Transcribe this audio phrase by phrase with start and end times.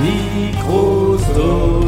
[0.00, 1.86] Microsoft.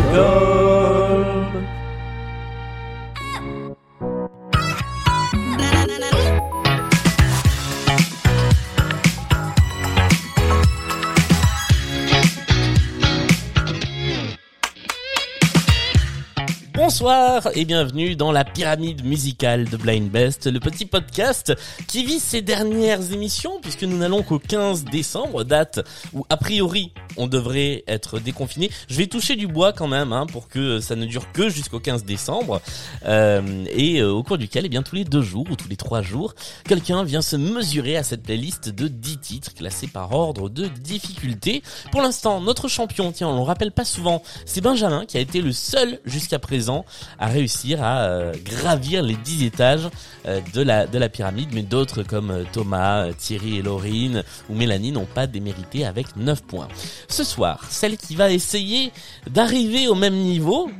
[16.98, 21.54] Bonsoir et bienvenue dans la pyramide musicale de Blind Best, le petit podcast
[21.86, 25.78] qui vit ses dernières émissions puisque nous n'allons qu'au 15 décembre, date
[26.12, 28.68] où a priori on devrait être déconfiné.
[28.88, 31.78] Je vais toucher du bois quand même hein, pour que ça ne dure que jusqu'au
[31.78, 32.60] 15 décembre
[33.06, 35.76] euh, et euh, au cours duquel, eh bien tous les deux jours ou tous les
[35.76, 40.48] trois jours, quelqu'un vient se mesurer à cette playlist de 10 titres classés par ordre
[40.48, 41.62] de difficulté.
[41.92, 45.40] Pour l'instant, notre champion, tiens, on le rappelle pas souvent, c'est Benjamin qui a été
[45.40, 46.84] le seul jusqu'à présent
[47.18, 49.88] à réussir à euh, gravir les 10 étages
[50.26, 54.54] euh, de la de la pyramide, mais d'autres comme euh, Thomas, Thierry et Laurine ou
[54.54, 56.68] Mélanie n'ont pas démérité avec 9 points.
[57.08, 58.92] Ce soir, celle qui va essayer
[59.28, 60.70] d'arriver au même niveau,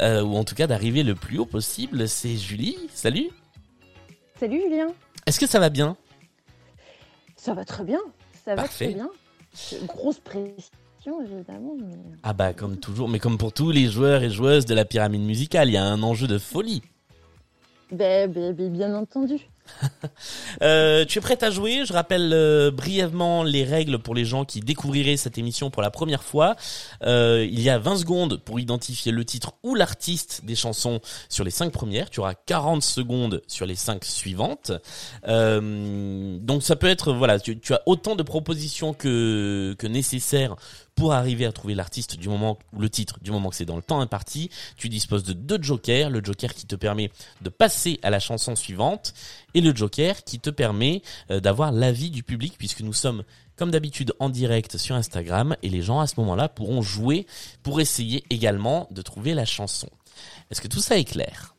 [0.00, 2.76] ou en tout cas d'arriver le plus haut possible, c'est Julie.
[2.92, 3.30] Salut
[4.40, 4.88] Salut Julien.
[5.26, 5.96] Est-ce que ça va bien?
[7.36, 8.00] Ça va très bien.
[8.44, 8.86] Ça va Parfait.
[8.86, 9.08] très bien.
[9.86, 10.52] Grosse pression,
[11.22, 11.74] évidemment.
[11.78, 14.84] mais- Ah bah comme toujours, mais comme pour tous les joueurs et joueuses de la
[14.84, 16.82] pyramide musicale, il y a un enjeu de folie.
[17.92, 19.36] Ben, ben, ben, bien entendu.
[20.62, 21.84] Euh, tu es prête à jouer?
[21.84, 25.90] Je rappelle euh, brièvement les règles pour les gens qui découvriraient cette émission pour la
[25.90, 26.54] première fois.
[27.02, 31.44] Euh, il y a 20 secondes pour identifier le titre ou l'artiste des chansons sur
[31.44, 32.08] les 5 premières.
[32.10, 34.70] Tu auras 40 secondes sur les 5 suivantes.
[35.26, 40.54] Donc ça peut être voilà, tu, tu as autant de propositions que que nécessaire
[40.94, 43.76] pour arriver à trouver l'artiste du moment ou le titre du moment que c'est dans
[43.76, 44.50] le temps imparti.
[44.76, 48.54] Tu disposes de deux jokers, le joker qui te permet de passer à la chanson
[48.56, 49.14] suivante
[49.54, 53.24] et le joker qui te permet euh, d'avoir l'avis du public puisque nous sommes
[53.56, 57.26] comme d'habitude en direct sur Instagram et les gens à ce moment-là pourront jouer
[57.62, 59.88] pour essayer également de trouver la chanson.
[60.50, 61.54] Est-ce que tout ça est clair?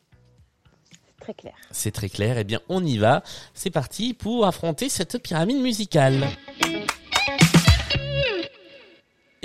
[1.18, 1.54] C'est très clair.
[1.70, 3.22] C'est très clair, eh bien on y va.
[3.54, 6.26] C'est parti pour affronter cette pyramide musicale.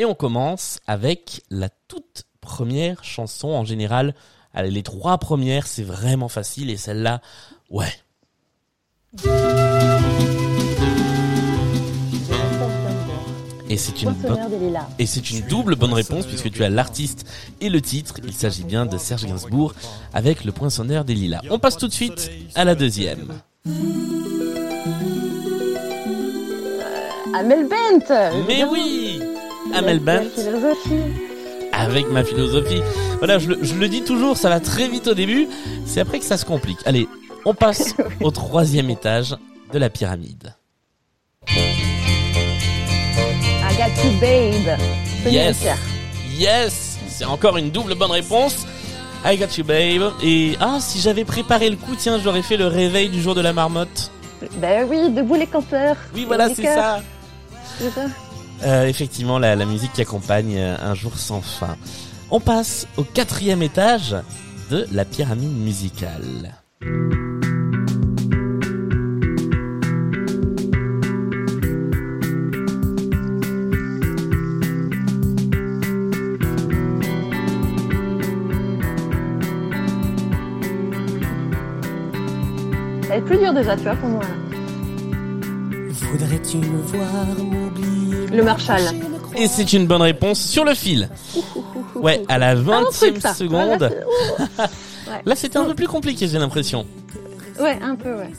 [0.02, 4.16] Et on commence avec la toute première chanson en général.
[4.52, 7.22] Allez, les trois premières, c'est vraiment facile et celle-là,
[7.70, 7.94] ouais.
[13.70, 14.40] Et c'est une bonne
[14.98, 17.28] et c'est une double bonne réponse puisque tu as l'artiste
[17.60, 18.16] et le titre.
[18.24, 19.76] Il s'agit bien de Serge Gainsbourg
[20.16, 21.42] avec le poinçonneur des lilas.
[21.52, 23.28] On passe tout de suite à la deuxième.
[27.36, 29.11] Amel Bent Mais oui
[29.74, 31.02] Amel Bent philosophie.
[31.72, 32.82] avec ma philosophie.
[33.20, 35.48] Voilà, je le, je le dis toujours, ça va très vite au début.
[35.86, 36.80] C'est après que ça se complique.
[36.86, 37.08] Allez,
[37.46, 39.36] on passe au troisième étage
[39.72, 40.54] de la pyramide.
[41.48, 41.54] I
[43.78, 44.78] got you, babe.
[45.26, 45.64] Yes.
[46.38, 48.66] Yes C'est encore une double bonne réponse.
[49.24, 50.12] I got you, babe.
[50.24, 53.42] Et ah, si j'avais préparé le coup, tiens, j'aurais fait le réveil du jour de
[53.42, 54.12] la marmotte.
[54.58, 55.96] Ben oui, debout les campeurs.
[56.16, 57.02] Oui, voilà, c'est ça.
[57.78, 58.06] c'est ça.
[58.64, 61.76] Euh, effectivement, la, la musique qui accompagne euh, un jour sans fin.
[62.30, 64.16] On passe au quatrième étage
[64.70, 66.56] de la pyramide musicale.
[83.04, 84.24] Ça va être plus dur déjà, tu vois, pour moi.
[84.24, 84.30] là.
[86.12, 87.26] Voudrais-tu me voir
[88.32, 88.82] Le Marshall.
[89.36, 91.10] Et c'est une bonne réponse sur le fil.
[91.96, 93.34] Ouais, à la Ah, un 20 truc, ça.
[93.34, 93.92] seconde.
[95.26, 96.86] Là, c'était un peu plus compliqué, j'ai l'impression.
[97.60, 98.32] Ouais, un peu, ouais.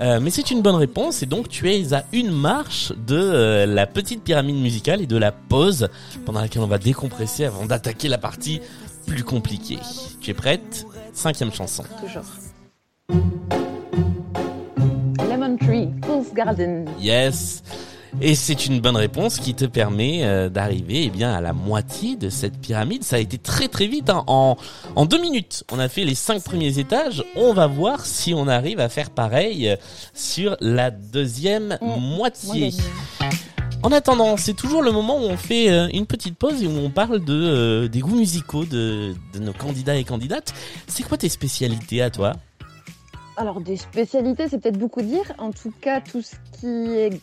[0.00, 3.64] Euh, mais c'est une bonne réponse et donc tu es à une marche de euh,
[3.64, 5.88] la petite pyramide musicale et de la pause
[6.26, 8.60] pendant laquelle on va décompresser avant d'attaquer la partie
[9.06, 9.78] plus compliquée.
[10.20, 10.84] Tu es prête?
[11.12, 11.84] Cinquième chanson.
[12.00, 12.24] Toujours.
[15.30, 16.86] Lemon Tree, Fool's Garden.
[17.00, 17.62] Yes.
[18.20, 22.16] Et c'est une bonne réponse qui te permet euh, d'arriver eh bien à la moitié
[22.16, 23.02] de cette pyramide.
[23.02, 24.08] Ça a été très très vite.
[24.08, 24.22] hein.
[24.28, 24.56] En,
[24.94, 27.24] en deux minutes, on a fait les cinq premiers étages.
[27.36, 29.76] On va voir si on arrive à faire pareil euh,
[30.14, 31.86] sur la deuxième Mm.
[31.86, 32.72] Moi, moitié.
[33.82, 36.78] En attendant, c'est toujours le moment où on fait euh, une petite pause et où
[36.78, 40.54] on parle de euh, des goûts musicaux de, de nos candidats et candidates.
[40.86, 42.32] C'est quoi tes spécialités à toi?
[43.36, 45.32] Alors, des spécialités, c'est peut-être beaucoup dire.
[45.38, 47.20] En tout cas, tout ce qui est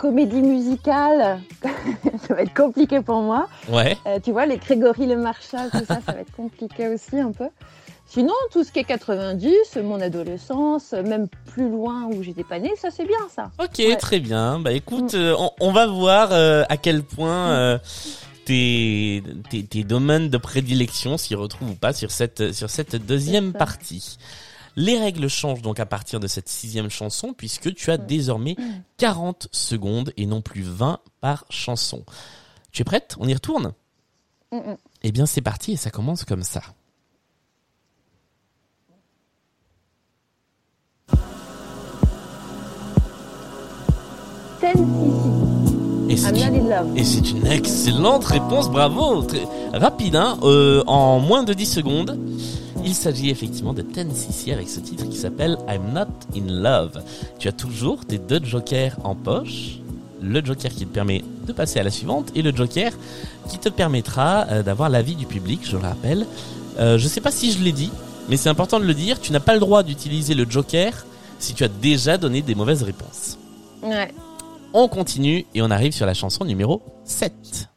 [0.00, 1.40] comédie musicale,
[2.26, 3.48] ça va être compliqué pour moi.
[3.68, 3.96] Ouais.
[4.06, 7.32] Euh, tu vois, les Grégory Le Marchal, tout ça, ça va être compliqué aussi un
[7.32, 7.48] peu.
[8.06, 9.52] Sinon, tout ce qui est 90,
[9.84, 13.50] mon adolescence, même plus loin où j'étais pas née, ça c'est bien ça.
[13.62, 13.96] Ok, Ouais.
[13.96, 14.58] très bien.
[14.58, 15.16] Bah écoute, Mm.
[15.18, 17.78] euh, on, on va voir euh, à quel point euh,
[18.46, 23.52] tes, tes, tes domaines de prédilection s'y retrouvent ou pas sur cette, sur cette deuxième
[23.52, 24.16] partie.
[24.76, 28.56] Les règles changent donc à partir de cette sixième chanson puisque tu as désormais
[28.98, 32.04] 40 secondes et non plus 20 par chanson.
[32.72, 33.16] Tu es prête?
[33.18, 33.72] On y retourne?
[35.02, 36.62] Eh bien c'est parti et ça commence comme ça.
[44.60, 45.10] C'est une-.
[46.96, 52.18] Et c'est une excellente réponse, bravo Très rapide, hein euh, en moins de 10 secondes.
[52.84, 57.02] Il s'agit effectivement de Tennessee avec ce titre qui s'appelle I'm Not In Love.
[57.38, 59.78] Tu as toujours tes deux jokers en poche.
[60.22, 62.92] Le joker qui te permet de passer à la suivante et le joker
[63.48, 66.26] qui te permettra euh, d'avoir l'avis du public, je le rappelle.
[66.78, 67.90] Euh, je sais pas si je l'ai dit,
[68.28, 69.20] mais c'est important de le dire.
[69.20, 71.06] Tu n'as pas le droit d'utiliser le joker
[71.38, 73.38] si tu as déjà donné des mauvaises réponses.
[73.82, 74.12] Ouais.
[74.72, 77.69] On continue et on arrive sur la chanson numéro 7.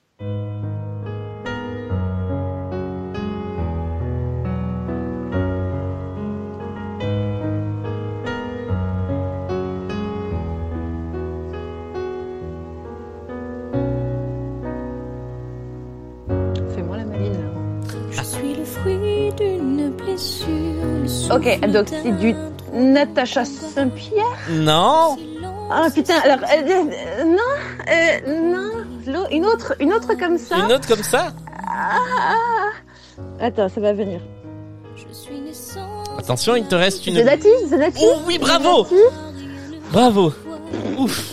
[21.35, 22.35] Ok, donc c'est du
[22.73, 24.23] Natacha Saint-Pierre.
[24.49, 25.17] Non.
[25.71, 27.37] Ah putain, alors euh, euh, non,
[27.89, 28.51] euh,
[29.07, 30.57] non, une autre, une autre comme ça.
[30.57, 31.33] Une autre comme ça
[31.67, 32.35] Ah,
[33.39, 34.19] Attends, ça va venir.
[36.17, 37.15] Attention, il te reste une...
[37.15, 38.03] Zenati, Zenati.
[38.03, 38.87] Oh oui, bravo.
[39.91, 40.33] Bravo
[40.97, 41.32] Ouf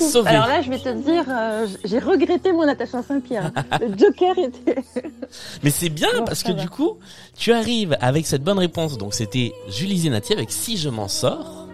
[0.00, 3.50] Sauvé Alors là, je vais te dire, euh, j'ai regretté mon Natacha Saint-Pierre.
[3.80, 4.82] Le Joker était.
[5.62, 6.62] Mais c'est bien Bon, parce que va.
[6.62, 6.98] du coup,
[7.36, 8.98] tu arrives avec cette bonne réponse.
[8.98, 11.66] Donc c'était Julie Zenati avec Si je m'en sors.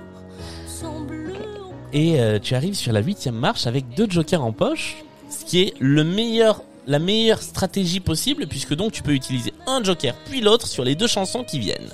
[1.93, 4.97] Et euh, tu arrives sur la huitième marche avec deux jokers en poche.
[5.29, 9.83] Ce qui est le meilleur, la meilleure stratégie possible puisque donc tu peux utiliser un
[9.83, 11.91] joker puis l'autre sur les deux chansons qui viennent.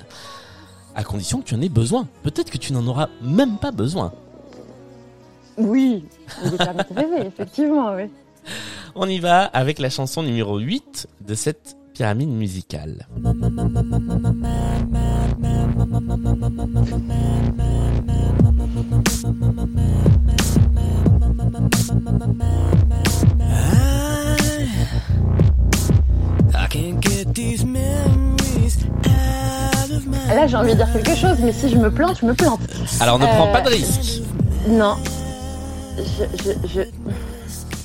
[0.95, 2.07] À condition que tu en aies besoin.
[2.23, 4.13] Peut-être que tu n'en auras même pas besoin.
[5.59, 6.05] Oui,
[6.45, 8.03] il est permis de rêver, effectivement, oui.
[8.95, 13.07] On y va avec la chanson numéro 8 de cette pyramide musicale.
[27.65, 32.33] My Là, j'ai envie de dire quelque chose, mais si je me plante, je me
[32.33, 32.59] plante.
[32.99, 34.21] Alors ne Euh, prends pas de risque.
[34.67, 34.95] Non.
[35.99, 36.81] Je, je, je...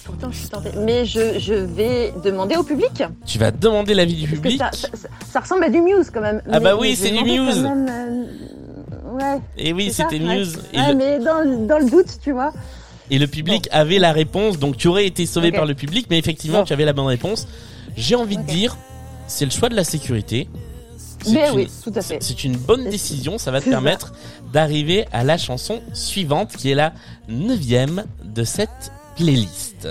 [0.05, 0.71] Pourtant, je suis tentée.
[0.79, 3.03] Mais je, je vais demander au public.
[3.27, 4.59] Tu vas demander l'avis du Parce public.
[4.59, 6.43] ça, ça, ça- ça ressemble à du Muse quand même.
[6.51, 7.63] Ah bah Mais- oui, mais je c'est du Muse.
[7.63, 8.25] même, euh,
[9.15, 9.39] Ouais.
[9.57, 10.37] Et oui, c'était ouais.
[10.39, 10.59] Muse.
[10.73, 12.53] Et, Ouais, mais dans, le- dans le doute, tu vois.
[13.11, 16.19] et le public avait la réponse, donc tu aurais été sauvé par le public, mais
[16.19, 16.65] effectivement, Bon.
[16.65, 17.47] tu avais la bonne réponse.
[17.97, 18.77] J'ai envie de dire,
[19.29, 20.49] c'est le choix de la sécurité.
[21.25, 22.23] C'est Mais une- oui, tout à c'est- fait.
[22.23, 24.13] C'est une bonne décision, ça va te permettre
[24.53, 26.93] d'arriver à la chanson suivante, qui est la
[27.29, 29.89] neuvième de cette playlist.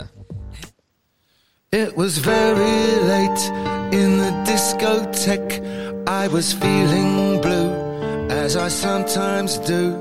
[1.73, 3.51] It was very late
[3.91, 5.61] in the discotheque.
[6.07, 7.71] I was feeling blue,
[8.29, 9.95] as I sometimes do.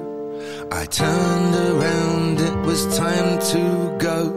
[0.70, 4.32] I turned around, it was time to go.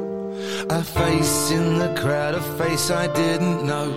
[0.70, 3.92] A face in the crowd, a face I didn't know.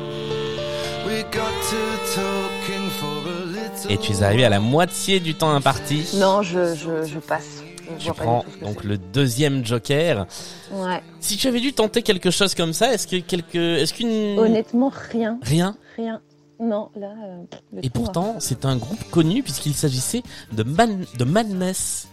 [3.91, 6.05] Et tu es arrivé à la moitié du temps imparti.
[6.17, 7.63] Non, je, je, je passe.
[7.99, 10.27] Je Tu prends donc le deuxième joker.
[10.73, 11.03] Ouais.
[11.21, 14.93] Si tu avais dû tenter quelque chose comme ça, est-ce que quelque, est-ce qu'une Honnêtement,
[15.11, 15.39] rien.
[15.43, 16.21] rien Rien.
[16.61, 17.13] Non, là.
[17.25, 20.23] euh, Et pourtant, c'est un groupe connu puisqu'il s'agissait
[20.53, 22.09] de Man, de Madness.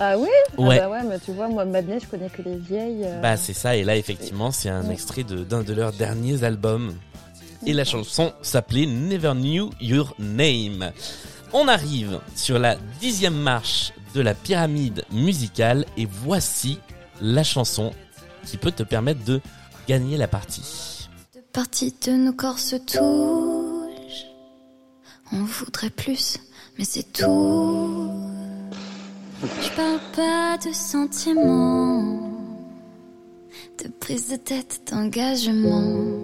[0.00, 0.28] Ah oui?
[0.58, 0.80] Ouais.
[0.82, 3.04] Ah bah ouais, mais tu vois, moi, Madness, je connais que les vieilles.
[3.04, 3.76] euh, Bah c'est ça.
[3.76, 6.94] Et là, effectivement, c'est un extrait de d'un de leurs derniers albums.
[7.66, 10.92] Et la chanson s'appelait Never Knew Your Name.
[11.52, 16.78] On arrive sur la dixième marche de la pyramide musicale et voici
[17.20, 17.92] la chanson
[18.46, 19.40] qui peut te permettre de
[19.86, 21.08] gagner la partie.
[21.34, 24.26] Deux parties de nos corps se touchent.
[25.30, 26.38] On voudrait plus,
[26.78, 28.10] mais c'est tout.
[29.42, 32.30] Je parle pas de sentiments,
[33.82, 36.21] de prise de tête, d'engagement.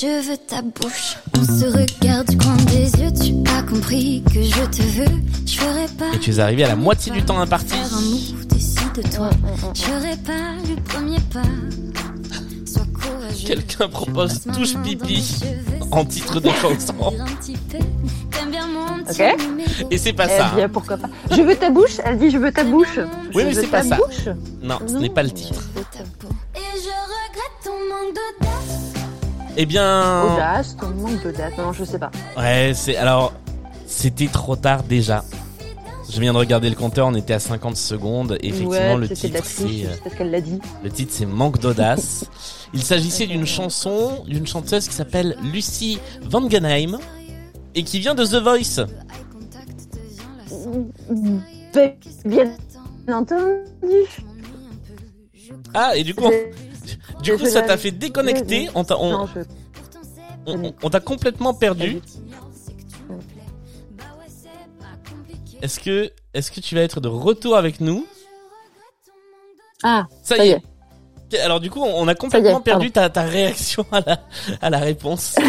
[0.00, 3.12] Je veux ta bouche, on se regarde du coin des yeux.
[3.12, 5.18] Tu as compris que je te veux.
[5.46, 6.14] Je ferai pas.
[6.14, 7.74] Et tu es arrivé à la moitié du temps imparti.
[7.74, 9.30] Faire un move, décide-toi.
[9.74, 11.42] Je ferai pas le premier pas.
[12.64, 13.46] Sois courageux.
[13.46, 15.22] Quelqu'un propose touche pipi
[15.90, 16.94] en titre de chanson.
[16.94, 17.78] plaisir un petit peu.
[18.30, 19.40] T'aimes bien mon petit Ok.
[19.48, 19.88] numéro.
[19.90, 20.52] Et c'est pas ça.
[20.56, 21.08] dit, pourquoi pas.
[21.30, 22.98] Je veux ta bouche Elle dit, je veux ta bouche.
[23.34, 23.96] Oui, Je mais veux c'est pas ta ça.
[23.96, 25.60] bouche Non, ce n'est pas le titre.
[29.56, 31.52] Eh bien, Audace, ton manque d'audace.
[31.58, 32.10] Non, je sais pas.
[32.36, 33.32] ouais, c'est alors
[33.86, 35.24] c'était trop tard déjà.
[36.12, 38.36] Je viens de regarder le compteur, on était à 50 secondes.
[38.40, 40.58] Effectivement, ouais, le titre, c'est euh, parce qu'elle l'a dit.
[40.82, 42.24] le titre, c'est Manque d'audace.
[42.74, 46.98] Il s'agissait d'une chanson d'une chanteuse qui s'appelle Lucie Vangenheim
[47.76, 48.86] et qui vient de The Voice.
[52.24, 52.56] Bien
[53.08, 53.44] entendu.
[55.74, 56.30] Ah, et du coup,
[57.22, 58.68] du coup, ça t'a fait déconnecter.
[58.74, 59.40] On t'a, on, Non, je...
[60.46, 62.00] on- on- on t'a complètement perdu.
[65.62, 68.06] Est-ce que, est-ce que tu vas être de retour avec nous?
[69.82, 70.62] Ah, Ça, ça y est.
[71.42, 74.20] Alors du coup, on a complètement perdu ta, ta réaction à la,
[74.60, 75.36] à la réponse.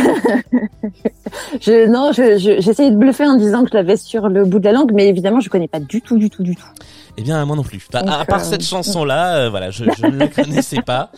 [1.62, 4.60] Je, non, je, je, j'essayais de bluffer en disant que je l'avais sur le bout
[4.60, 6.66] de la langue, mais évidemment, je connais pas du tout, du tout, du tout.
[7.18, 7.86] Eh bien, moi non plus.
[7.92, 11.12] Bah, Donc, à part euh, cette chanson-là, euh, voilà, je, je ne la connaissais pas.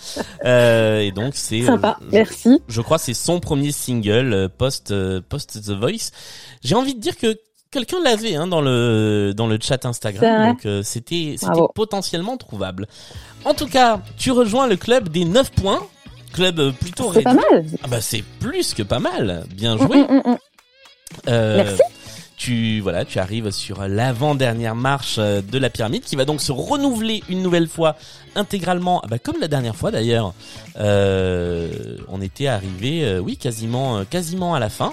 [0.45, 2.61] Euh, et donc c'est, euh, Sympa, merci.
[2.67, 6.11] je crois, que c'est son premier single euh, post euh, post The Voice.
[6.63, 7.35] J'ai envie de dire que
[7.73, 11.35] quelqu'un l'avait hein, dans le dans le chat Instagram, donc euh, c'était
[11.75, 12.87] potentiellement trouvable.
[13.43, 15.81] En tout cas, tu rejoins le club des 9 points,
[16.31, 17.45] club euh, plutôt C'est pas réduit.
[17.51, 17.65] mal.
[17.83, 19.43] Ah bah c'est plus que pas mal.
[19.53, 19.97] Bien Mm, joué.
[19.97, 20.37] mm, mm.
[21.27, 21.81] Euh, Merci.
[22.43, 26.51] Tu voilà, tu arrives sur l'avant-dernière marche euh, de la pyramide qui va donc se
[26.51, 27.95] renouveler une nouvelle fois
[28.35, 30.33] intégralement, ah bah, comme la dernière fois d'ailleurs.
[30.77, 34.91] Euh, on était arrivé, euh, oui, quasiment, quasiment à la fin.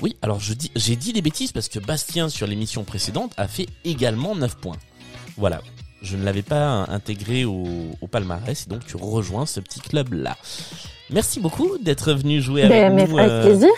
[0.00, 4.34] Oui, alors j'ai dit des bêtises parce que Bastien sur l'émission précédente a fait également
[4.34, 4.78] 9 points.
[5.36, 5.60] Voilà.
[6.02, 7.64] Je ne l'avais pas intégré au,
[8.00, 10.36] au palmarès et donc tu rejoins ce petit club là.
[11.12, 13.18] Merci beaucoup d'être venu jouer avec Ben, mais nous.
[13.18, 13.70] avec euh, plaisir.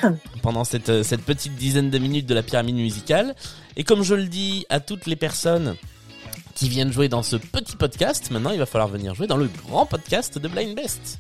[0.42, 3.34] pendant cette, euh, cette petite dizaine de minutes de la pyramide musicale.
[3.76, 5.74] Et comme je le dis à toutes les personnes
[6.54, 9.48] qui viennent jouer dans ce petit podcast, maintenant il va falloir venir jouer dans le
[9.66, 11.18] grand podcast de Blind Best.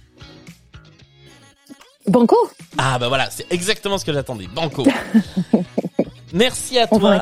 [2.06, 2.36] Banco,
[2.76, 4.46] Ah bah voilà, c'est exactement ce que j'attendais.
[4.46, 4.84] Banco.
[6.34, 7.18] Merci à on toi.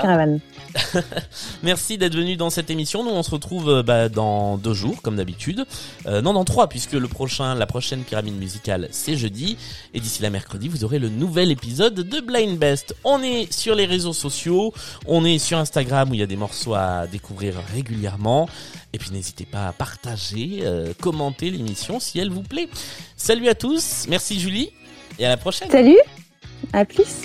[1.63, 3.05] Merci d'être venu dans cette émission.
[3.05, 5.65] Nous, on se retrouve euh, bah, dans deux jours, comme d'habitude.
[6.07, 9.57] Euh, non, dans trois, puisque le prochain, la prochaine pyramide musicale, c'est jeudi.
[9.95, 12.95] Et d'ici la mercredi, vous aurez le nouvel épisode de Blind Best.
[13.05, 14.73] On est sur les réseaux sociaux.
[15.07, 18.49] On est sur Instagram où il y a des morceaux à découvrir régulièrement.
[18.93, 22.69] Et puis n'hésitez pas à partager, euh, commenter l'émission si elle vous plaît.
[23.17, 24.07] Salut à tous.
[24.09, 24.71] Merci Julie.
[25.19, 25.71] Et à la prochaine.
[25.71, 25.99] Salut,
[26.73, 27.23] à plus.